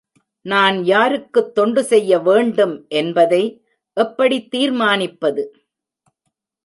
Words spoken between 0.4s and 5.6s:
நான் யாருக்குத் தொண்டு செய்ய வேண்டும் என்பதை எப்படித் தீர்மானிப்பது?